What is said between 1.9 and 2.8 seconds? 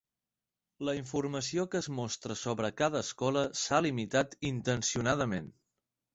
mostra sobre